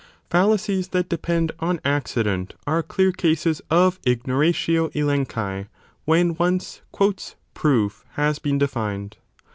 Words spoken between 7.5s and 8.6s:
proof has been